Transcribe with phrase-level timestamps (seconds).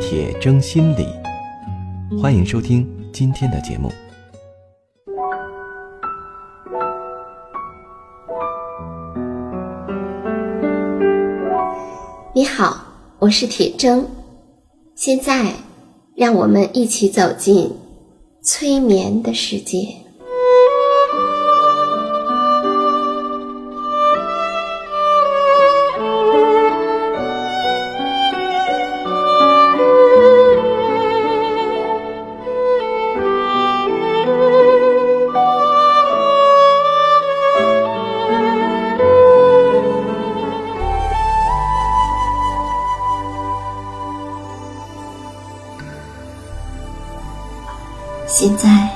[0.00, 1.06] 铁铮心理，
[2.20, 3.92] 欢迎收听今天的节目。
[12.34, 12.82] 你好，
[13.18, 14.02] 我是铁铮，
[14.96, 15.52] 现在
[16.16, 17.70] 让我们一起走进
[18.42, 19.86] 催眠的世界。
[48.32, 48.88] 现在，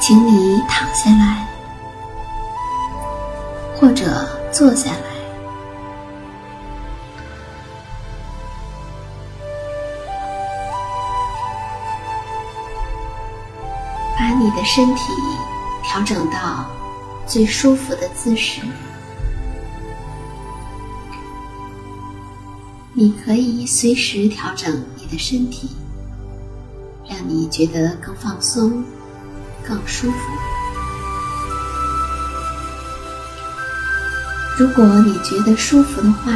[0.00, 1.46] 请你躺下来，
[3.74, 4.98] 或者坐下来，
[14.18, 15.12] 把你的身体
[15.84, 16.66] 调整到
[17.26, 18.60] 最舒服的姿势。
[22.92, 25.70] 你可以随时调整你的身体。
[27.28, 28.84] 你觉得更放松、
[29.66, 30.18] 更舒服。
[34.58, 36.32] 如果你觉得舒服的话，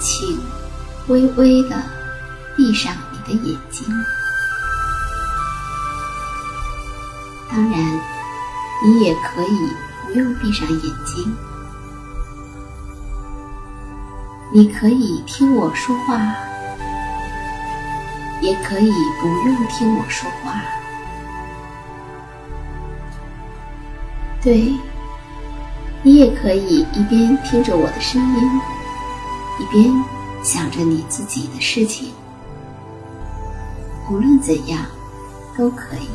[0.00, 0.38] 请
[1.08, 1.82] 微微的
[2.56, 3.86] 闭上你的眼睛。
[7.50, 8.00] 当然，
[8.84, 9.70] 你也可以
[10.04, 11.36] 不用闭上眼睛，
[14.52, 16.49] 你可以听我说话。
[18.40, 18.90] 也可以
[19.20, 20.60] 不用听我说话。
[24.42, 24.74] 对，
[26.02, 28.60] 你也可以一边听着我的声音，
[29.58, 29.92] 一边
[30.42, 32.12] 想着你自己的事情。
[34.10, 34.80] 无论怎样，
[35.56, 36.08] 都可以。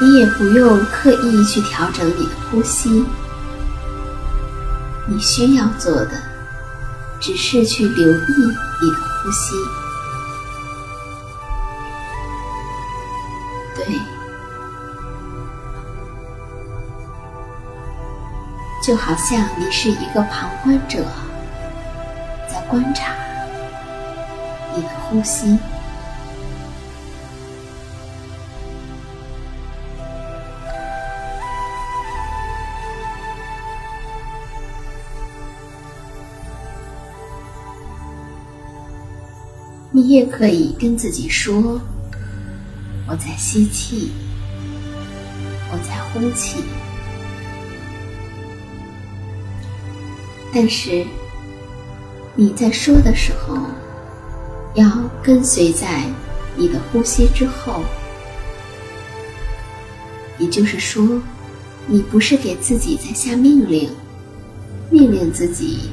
[0.00, 3.04] 你也不用刻意去调整你的呼吸，
[5.08, 6.31] 你需要做的。
[7.22, 8.34] 只是去留意
[8.82, 9.54] 你的呼吸，
[13.76, 13.86] 对，
[18.84, 21.04] 就好像你是一个旁观者，
[22.50, 23.14] 在观察
[24.74, 25.56] 你的呼吸。
[40.02, 41.80] 你也可以跟自己说
[43.06, 44.10] ：“我在吸气，
[45.70, 46.56] 我在呼气。”
[50.52, 51.06] 但是
[52.34, 53.56] 你在说的时候，
[54.74, 54.90] 要
[55.22, 56.04] 跟随在
[56.56, 57.84] 你的呼吸之后。
[60.36, 61.22] 也就是说，
[61.86, 63.88] 你不是给自己在下命令，
[64.90, 65.90] 命令自己。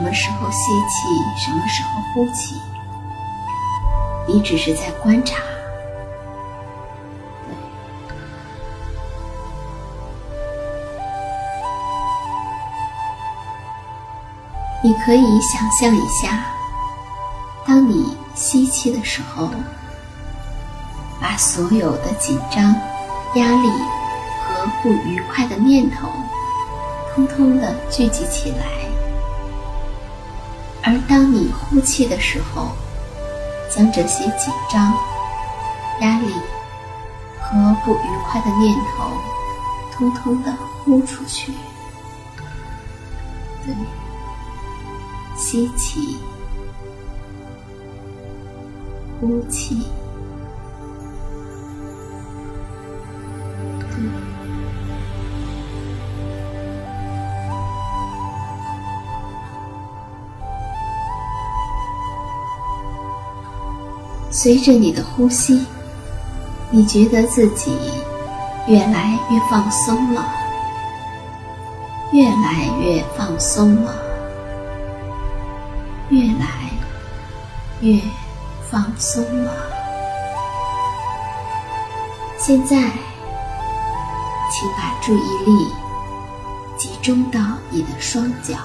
[0.00, 2.58] 什么时候吸气，什么时候呼气，
[4.26, 5.42] 你只是在观察。
[7.44, 7.54] 对，
[14.82, 16.46] 你可以想象一下，
[17.66, 19.50] 当你吸气的时候，
[21.20, 22.74] 把所有的紧张、
[23.34, 26.08] 压力和不愉快的念头，
[27.14, 28.79] 通通的聚集起来。
[30.82, 32.72] 而当你呼气的时候，
[33.68, 34.92] 将这些紧张、
[36.00, 36.32] 压力
[37.38, 39.10] 和不愉快的念头，
[39.92, 40.52] 通通的
[40.84, 41.52] 呼出去。
[43.64, 43.74] 对，
[45.36, 46.16] 吸气，
[49.20, 49.86] 呼气。
[64.42, 65.66] 随着你的呼吸，
[66.70, 67.76] 你觉得自己
[68.66, 70.24] 越来越放松了。
[72.10, 73.94] 越来越放松了，
[76.08, 76.70] 越来
[77.82, 78.00] 越
[78.70, 79.52] 放松了。
[82.38, 82.76] 现在，
[84.50, 85.66] 请把注意力
[86.78, 87.38] 集中到
[87.68, 88.56] 你的双脚，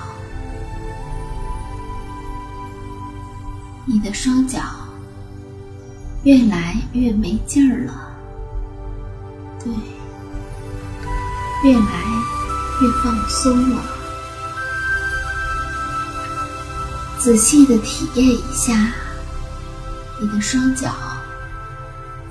[3.83, 4.61] 你的双脚
[6.25, 7.93] 越来越没劲儿了，
[9.63, 9.73] 对，
[11.63, 11.85] 越来。
[12.81, 13.81] 越放松了，
[17.17, 18.91] 仔细的体验一下
[20.19, 20.91] 你的双脚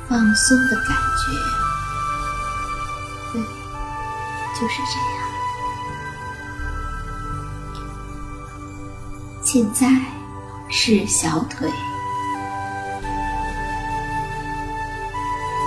[0.06, 1.32] 放松的感觉。
[3.32, 3.40] 对，
[4.60, 5.08] 就是这样。
[9.42, 9.88] 现在
[10.68, 11.72] 是小腿，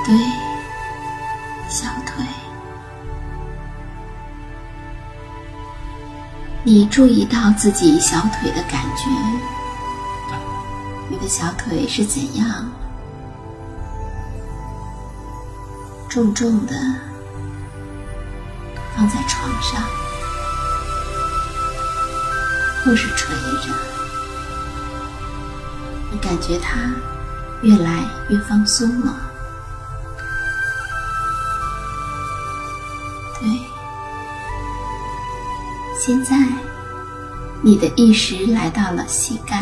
[0.07, 0.15] 对，
[1.69, 2.25] 小腿。
[6.63, 9.09] 你注意到自己小腿的感觉，
[11.09, 12.71] 你的小腿是怎样
[16.07, 16.73] 重重的
[18.95, 19.81] 放在床上，
[22.85, 23.73] 或是垂着？
[26.13, 26.93] 你感觉它
[27.61, 29.26] 越来越放松了，
[36.07, 36.37] 现在，
[37.61, 39.61] 你的意识来到了膝盖，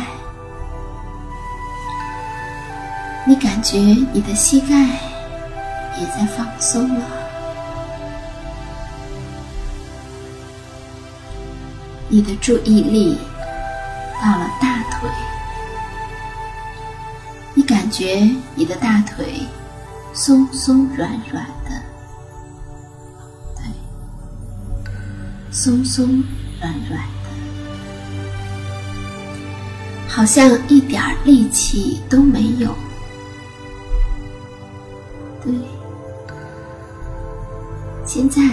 [3.26, 4.76] 你感觉你的膝盖
[6.00, 7.06] 也在放松了。
[12.10, 13.18] 你的注意力
[14.22, 15.10] 到了大腿，
[17.56, 19.42] 你感觉你的大腿
[20.14, 21.44] 松松软软
[25.66, 26.24] 松松
[26.62, 27.30] 软软的，
[30.08, 32.76] 好像一点力气都没有。
[35.44, 35.52] 对，
[38.06, 38.44] 现在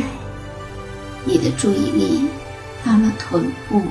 [1.26, 2.24] 你的注意力
[2.82, 3.82] 到了臀部，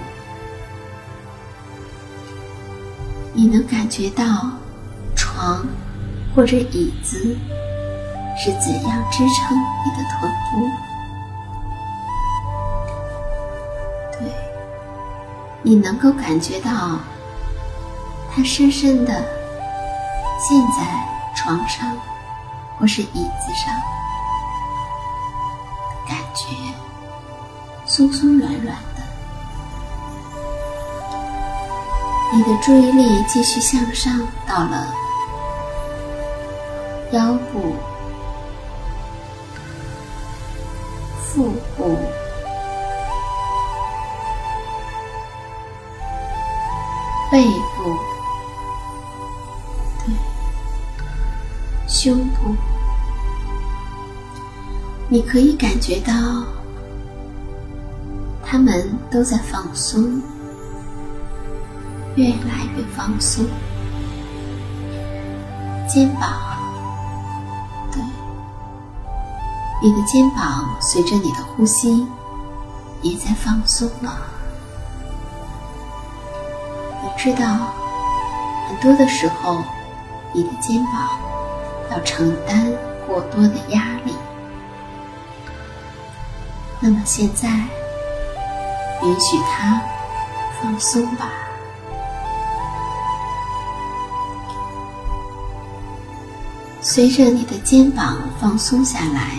[3.35, 4.49] 你能感觉到
[5.15, 5.63] 床
[6.35, 7.37] 或者椅子
[8.43, 10.67] 是怎样支撑你的臀部。
[15.63, 16.99] 你能够感觉到，
[18.31, 19.13] 它深深的
[20.39, 20.87] 陷在
[21.35, 21.95] 床上
[22.79, 23.73] 或是椅子上，
[26.07, 26.47] 感觉
[27.85, 29.01] 松松软软的。
[32.33, 34.87] 你的注意力继续向上，到了
[37.11, 37.75] 腰部、
[41.21, 41.99] 腹部。
[47.31, 47.45] 背
[47.77, 47.97] 部，
[49.99, 50.13] 对，
[51.87, 52.53] 胸部，
[55.07, 56.13] 你可以感觉到，
[58.45, 60.21] 他们都在放松，
[62.15, 63.45] 越来越放松。
[65.87, 66.33] 肩膀，
[67.93, 68.01] 对，
[69.81, 72.05] 你的肩膀随着你的呼吸
[73.01, 74.17] 也在放松了。
[77.23, 77.71] 知道，
[78.67, 79.63] 很多的时候，
[80.33, 81.19] 你的肩膀
[81.91, 82.65] 要承担
[83.05, 84.15] 过多的压力。
[86.79, 87.47] 那么现在，
[89.03, 89.79] 允许它
[90.59, 91.29] 放松吧。
[96.81, 99.37] 随着你的肩膀放松下来，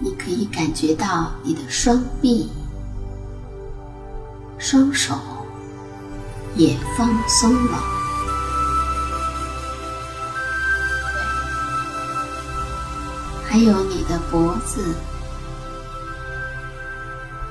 [0.00, 2.50] 你可以感觉到你的双臂、
[4.58, 5.14] 双手。
[6.56, 7.78] 也放松了，
[13.48, 14.94] 还有你的脖子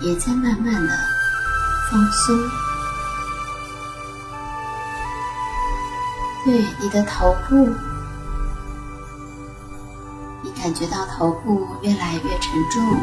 [0.01, 0.93] 也在慢慢的
[1.89, 2.37] 放松，
[6.45, 7.73] 对你的头部，
[10.43, 12.99] 你感觉到头部越来越沉重，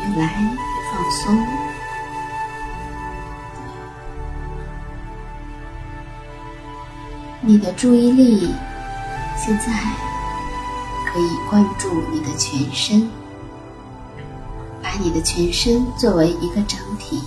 [0.00, 0.48] 越来越
[0.90, 1.63] 放松。
[7.46, 8.54] 你的注意力
[9.36, 9.66] 现在
[11.06, 13.10] 可以关注你的全身，
[14.82, 17.22] 把你的全身作为一个整体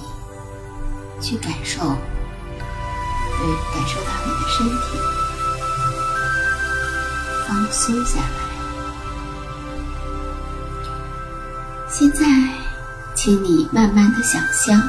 [1.21, 4.97] 去感受，对，感受到你的身体
[7.47, 8.25] 放松下来。
[11.88, 12.25] 现在，
[13.13, 14.81] 请你慢慢的想象，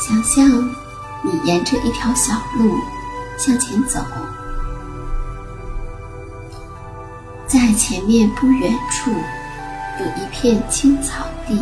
[0.00, 0.48] 想象
[1.22, 2.74] 你沿着一条小路
[3.40, 3.98] 向前走，
[7.46, 9.10] 在前面不远处
[9.98, 11.58] 有一片青草地，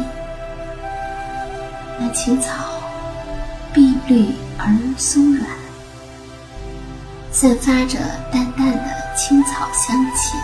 [2.01, 2.53] 那青草
[3.73, 4.27] 碧绿
[4.59, 5.47] 而松软，
[7.31, 8.01] 散发着
[8.33, 8.85] 淡淡的
[9.17, 10.37] 青草香气。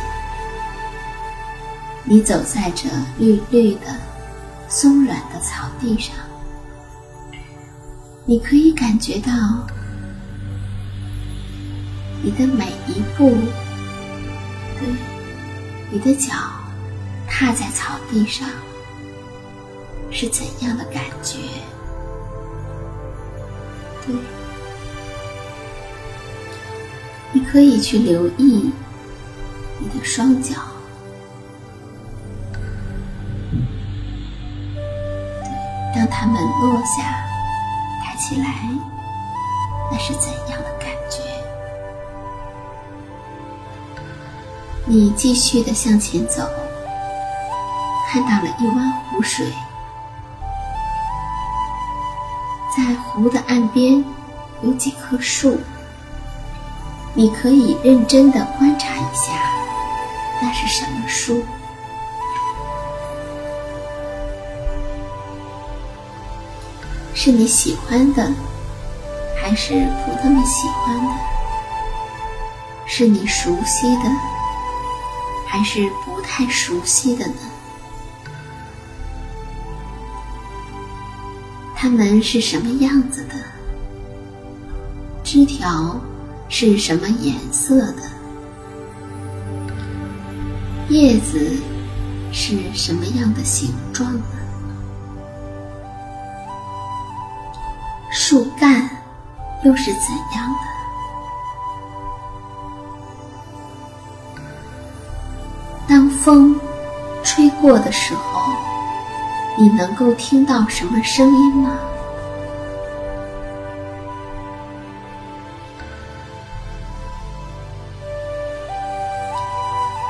[2.04, 2.88] 你走在这
[3.18, 3.88] 绿绿的、
[4.68, 6.14] 松软的草地上，
[8.24, 9.32] 你可以感觉到
[12.24, 13.36] 你的每一步，
[14.80, 14.88] 对，
[15.90, 16.32] 你的脚
[17.28, 18.48] 踏在草地上
[20.10, 21.36] 是怎样的感觉？
[24.06, 24.14] 对，
[27.30, 28.72] 你可以去留意
[29.78, 30.54] 你的双脚。
[35.94, 37.22] 当它们落下，
[38.02, 38.66] 抬起来，
[39.92, 40.83] 那是怎样的感
[44.86, 46.46] 你继续的向前走，
[48.06, 49.46] 看到了一湾湖水，
[52.76, 54.04] 在湖的岸边
[54.62, 55.58] 有几棵树，
[57.14, 59.32] 你可以认真的观察一下，
[60.42, 61.42] 那是什么树？
[67.14, 68.30] 是你喜欢的，
[69.40, 69.72] 还是
[70.04, 71.12] 不那么喜欢的？
[72.86, 74.10] 是你熟悉的，
[75.54, 77.34] 还是不太熟悉的呢？
[81.76, 83.36] 它们是什么样子的？
[85.22, 86.00] 枝条
[86.48, 88.02] 是什么颜色的？
[90.88, 91.56] 叶子
[92.32, 94.24] 是什么样的形状呢？
[98.10, 98.90] 树干
[99.64, 100.73] 又是怎样的？
[106.24, 106.58] 风
[107.22, 108.40] 吹过的时候，
[109.58, 111.76] 你能够听到什么声音吗？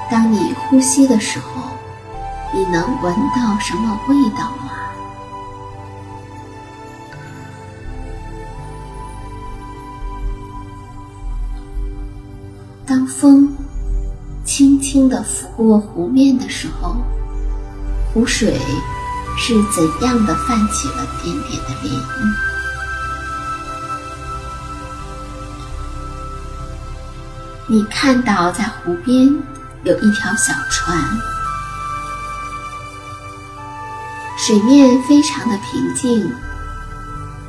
[0.09, 1.47] 当你呼吸的时候，
[2.53, 4.71] 你能闻到什么味道吗？
[12.87, 13.53] 当风
[14.85, 16.95] 轻的拂过湖面的时候，
[18.13, 18.61] 湖水
[19.39, 22.35] 是怎样的泛起了点点的涟漪？
[27.67, 29.27] 你看到在湖边
[29.85, 30.99] 有一条小船，
[34.37, 36.31] 水面非常的平静，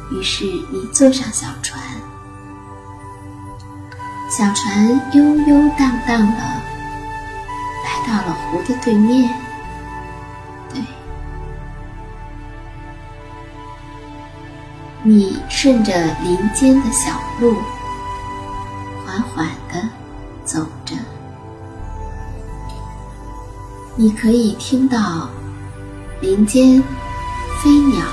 [0.10, 1.84] 于是你坐上小船。
[4.32, 6.55] 小船悠悠荡荡的
[8.06, 9.30] 到了湖的对面，
[10.72, 10.80] 对，
[15.04, 15.92] 你顺着
[16.24, 17.58] 林间的小路
[19.06, 19.90] 缓缓的
[20.44, 20.96] 走着，
[23.96, 25.30] 你可以听到
[26.22, 26.82] 林间
[27.64, 28.06] 飞鸟，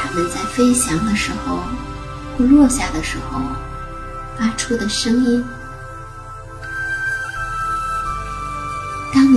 [0.00, 1.58] 它们在飞翔的时候。
[2.40, 3.40] 落下的时候
[4.38, 5.44] 发出的声音。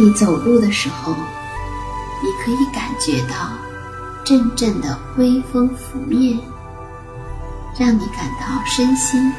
[0.01, 1.13] 你走路的时候，
[2.23, 3.51] 你可以感觉到
[4.25, 6.39] 阵阵的微风拂面，
[7.77, 9.31] 让你感到身心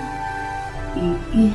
[0.95, 1.51] 愉悦。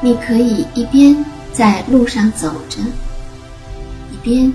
[0.00, 2.80] 你可以一边在路上走着，
[4.10, 4.52] 一边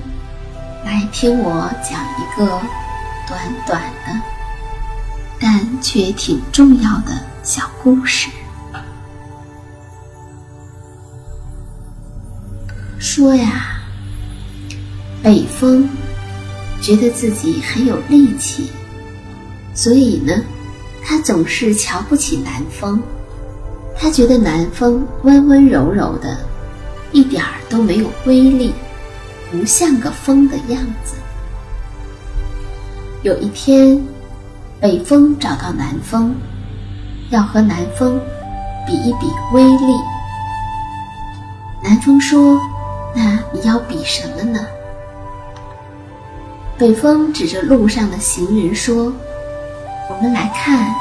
[0.84, 2.60] 来听我讲一个。
[3.28, 4.22] 短短的，
[5.40, 8.30] 但却挺重要的小故事。
[13.16, 13.80] 说呀，
[15.24, 15.88] 北风
[16.82, 18.70] 觉得自己很有力气，
[19.74, 20.34] 所以呢，
[21.02, 23.02] 他总是瞧不起南风。
[23.98, 26.38] 他觉得南风温温柔柔的，
[27.14, 28.74] 一点儿都没有威力，
[29.50, 31.16] 不像个风的样子。
[33.24, 33.98] 有一天，
[34.82, 36.36] 北风找到南风，
[37.30, 38.20] 要和南风
[38.86, 39.96] 比一比威力。
[41.82, 42.60] 南风说
[43.16, 44.60] ：“那你要比什么呢？”
[46.78, 49.12] 北风指着路上的行人说
[50.12, 50.94] ：“我们来看，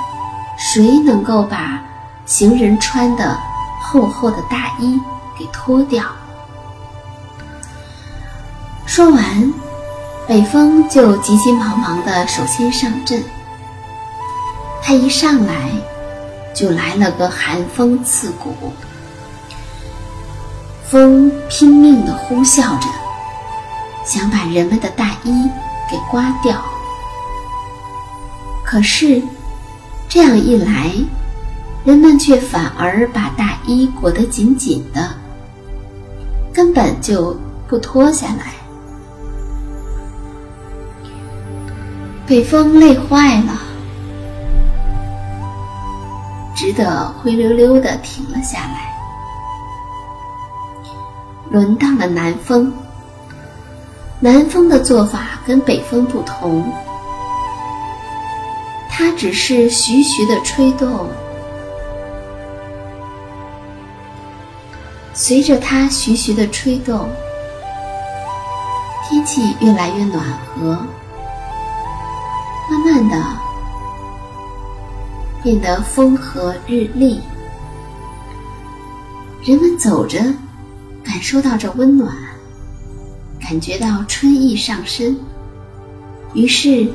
[0.56, 1.82] 谁能够把
[2.24, 3.36] 行人穿的
[3.82, 4.98] 厚厚的大衣
[5.36, 6.04] 给脱掉。
[8.86, 9.52] 说完，
[10.28, 13.20] 北风就急急忙忙的首先上阵。
[14.80, 15.70] 他一上来，
[16.54, 18.54] 就来了个寒风刺骨，
[20.88, 22.88] 风拼命的呼啸着，
[24.04, 25.50] 想把人们的大衣
[25.90, 26.62] 给刮掉。
[28.64, 29.22] 可是，
[30.08, 30.90] 这样一来，
[31.84, 35.10] 人们却反而把大衣裹得紧紧的，
[36.52, 37.36] 根本就
[37.66, 38.52] 不脱下来。
[42.26, 43.60] 北风累坏了，
[46.54, 48.93] 只得灰溜溜的停了下来。
[51.54, 52.72] 轮到了南风，
[54.18, 56.68] 南风的做法跟北风不同，
[58.90, 61.06] 它只是徐徐的吹动，
[65.12, 67.08] 随着它徐徐的吹动，
[69.08, 70.24] 天气越来越暖
[70.56, 70.84] 和。
[72.68, 73.24] 慢慢的，
[75.40, 77.20] 变得风和日丽。
[79.44, 80.18] 人们走着，
[81.26, 82.14] 受到这温暖，
[83.40, 85.18] 感觉到春意上升。
[86.34, 86.86] 于是，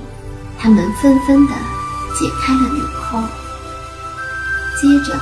[0.60, 1.54] 他们纷纷的
[2.16, 3.20] 解开了纽扣。
[4.80, 5.20] 接着，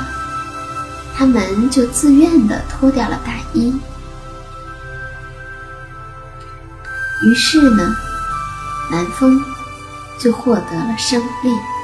[1.15, 3.73] 他们就自愿的脱掉了大衣。
[7.23, 7.95] 于是呢，
[8.91, 9.41] 南风。
[10.19, 11.76] 就获得了胜利。